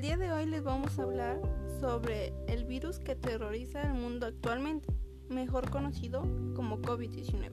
día 0.00 0.16
de 0.16 0.32
hoy 0.32 0.46
les 0.46 0.64
vamos 0.64 0.98
a 0.98 1.02
hablar 1.02 1.38
sobre 1.78 2.32
el 2.46 2.64
virus 2.64 2.98
que 2.98 3.14
terroriza 3.14 3.82
al 3.82 3.92
mundo 3.92 4.24
actualmente, 4.24 4.88
mejor 5.28 5.68
conocido 5.68 6.22
como 6.54 6.80
COVID-19. 6.80 7.50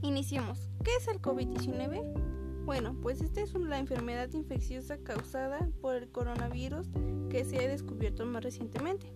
Iniciemos. 0.00 0.70
¿Qué 0.82 0.90
es 0.98 1.06
el 1.08 1.20
COVID-19? 1.20 2.64
Bueno, 2.64 2.96
pues 3.02 3.20
esta 3.20 3.42
es 3.42 3.52
la 3.54 3.78
enfermedad 3.78 4.32
infecciosa 4.32 4.96
causada 4.98 5.68
por 5.82 5.96
el 5.96 6.08
coronavirus 6.08 6.88
que 7.28 7.44
se 7.44 7.58
ha 7.58 7.68
descubierto 7.68 8.24
más 8.24 8.42
recientemente. 8.42 9.12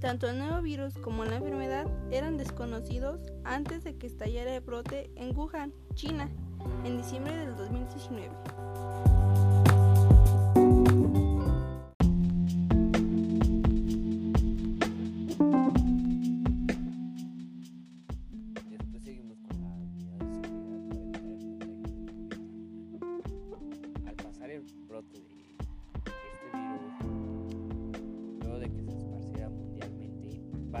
Tanto 0.00 0.28
el 0.28 0.38
nuevo 0.38 0.60
virus 0.60 0.98
como 0.98 1.24
la 1.24 1.36
enfermedad 1.36 1.86
eran 2.10 2.36
desconocidos 2.36 3.20
antes 3.44 3.84
de 3.84 3.96
que 3.96 4.08
estallara 4.08 4.56
el 4.56 4.60
brote 4.60 5.12
en 5.14 5.36
Wuhan, 5.36 5.72
China, 5.94 6.28
en 6.84 6.96
diciembre 6.96 7.36
del 7.36 7.54
2019. 7.54 8.41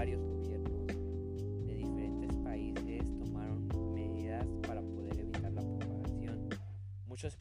Varios 0.02 0.20
gobiernos 0.20 0.84
de 1.64 1.76
diferentes 1.76 2.36
países 2.38 3.04
tomaron 3.20 3.68
medidas 3.94 4.44
para 4.66 4.82
poder 4.82 5.16
evitar 5.20 5.52
la 5.52 5.60
propagación. 5.60 6.48
Muchos 7.06 7.38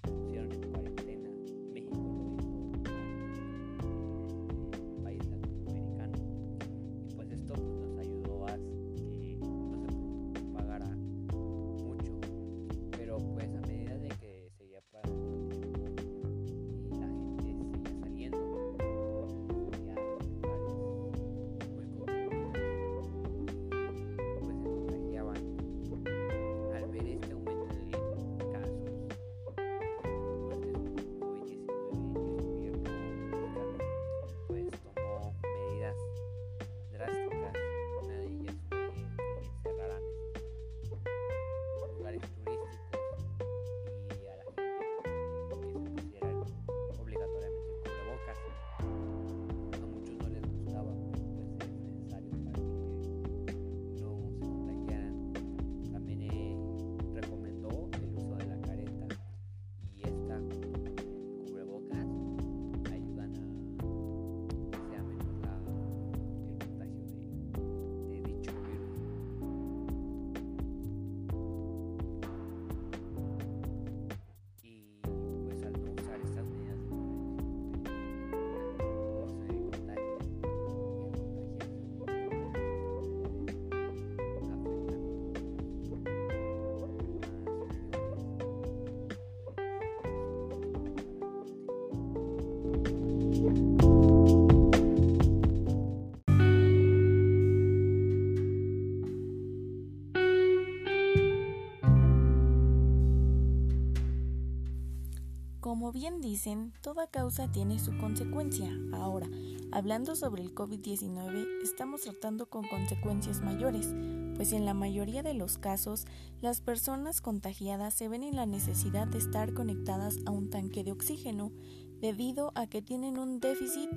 bien 106.01 106.19
dicen, 106.19 106.73
toda 106.81 107.05
causa 107.05 107.51
tiene 107.51 107.77
su 107.77 107.95
consecuencia. 107.99 108.75
Ahora, 108.91 109.27
hablando 109.71 110.15
sobre 110.15 110.41
el 110.41 110.55
COVID-19, 110.55 111.61
estamos 111.61 112.01
tratando 112.01 112.47
con 112.47 112.67
consecuencias 112.67 113.41
mayores, 113.41 113.93
pues 114.35 114.51
en 114.51 114.65
la 114.65 114.73
mayoría 114.73 115.21
de 115.21 115.35
los 115.35 115.59
casos, 115.59 116.07
las 116.41 116.59
personas 116.59 117.21
contagiadas 117.21 117.93
se 117.93 118.07
ven 118.07 118.23
en 118.23 118.35
la 118.35 118.47
necesidad 118.47 119.05
de 119.05 119.19
estar 119.19 119.53
conectadas 119.53 120.17
a 120.25 120.31
un 120.31 120.49
tanque 120.49 120.83
de 120.83 120.91
oxígeno 120.91 121.51
debido 121.99 122.51
a 122.55 122.65
que 122.65 122.81
tienen 122.81 123.19
un 123.19 123.39
déficit 123.39 123.91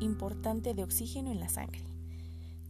importante 0.00 0.74
de 0.74 0.84
oxígeno 0.84 1.30
en 1.32 1.40
la 1.40 1.48
sangre. 1.48 1.91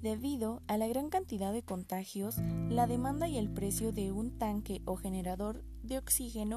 Debido 0.03 0.63
a 0.67 0.79
la 0.79 0.89
gran 0.89 1.11
cantidad 1.11 1.53
de 1.53 1.63
contagios, 1.63 2.39
la 2.69 2.89
demanda 2.89 3.29
y 3.29 3.39
el 3.39 3.49
precio 3.49 3.93
de 3.93 4.11
un 4.11 4.37
tanque 4.37 4.83
o 4.85 4.97
generador 4.97 5.63
de 5.85 5.97
oxígeno 5.97 6.57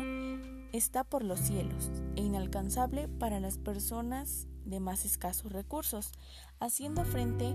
está 0.73 1.03
por 1.03 1.23
los 1.23 1.41
cielos 1.41 1.91
e 2.15 2.21
inalcanzable 2.21 3.07
para 3.07 3.39
las 3.39 3.59
personas 3.59 4.47
de 4.65 4.79
más 4.79 5.05
escasos 5.05 5.51
recursos, 5.51 6.11
haciendo 6.59 7.05
frente 7.05 7.53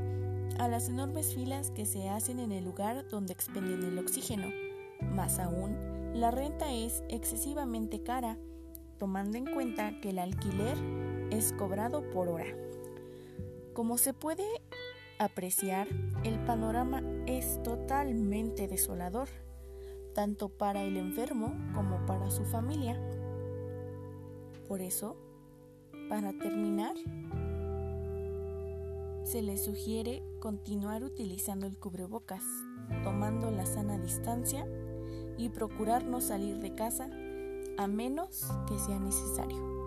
a 0.61 0.69
las 0.69 0.89
enormes 0.89 1.35
filas 1.35 1.73
que 1.73 1.87
se 1.87 2.09
hacen 2.09 2.39
en 2.39 2.53
el 2.53 2.65
lugar 2.65 3.09
donde 3.09 3.33
expenden 3.33 3.83
el 3.83 3.99
oxígeno. 3.99 4.47
Más 5.01 5.41
aún, 5.41 5.77
la 6.15 6.31
renta 6.31 6.73
es 6.73 7.03
excesivamente 7.09 8.05
cara, 8.05 8.39
tomando 9.01 9.39
en 9.39 9.53
cuenta 9.53 10.01
que 10.01 10.11
el 10.11 10.21
alquiler 10.21 10.79
es 11.33 11.53
cobrado 11.53 12.09
por 12.13 12.29
hora. 12.29 12.47
Como 13.75 13.99
se 13.99 14.15
puede 14.15 14.45
apreciar, 15.21 15.87
el 16.25 16.39
panorama 16.47 17.03
es 17.27 17.63
totalmente 17.63 18.69
desolador, 18.69 19.29
tanto 20.15 20.49
para 20.49 20.83
el 20.83 20.97
enfermo 20.97 21.55
como 21.75 22.07
para 22.07 22.31
su 22.31 22.47
familia. 22.47 22.99
Por 24.67 24.81
eso, 24.81 25.17
para 26.09 26.33
terminar, 26.33 26.95
se 29.25 29.43
le 29.43 29.59
sugiere 29.59 30.23
continuar 30.41 31.05
utilizando 31.05 31.67
el 31.67 31.77
cubrebocas, 31.79 32.43
tomando 33.05 33.51
la 33.51 33.67
sana 33.67 33.99
distancia 33.99 34.67
y 35.37 35.51
procurar 35.51 36.07
no 36.07 36.23
salir 36.23 36.61
de 36.61 36.75
casa 36.75 37.11
a 37.77 37.87
menos 37.87 38.47
que 38.67 38.79
sea 38.79 38.99
necesario. 38.99 39.80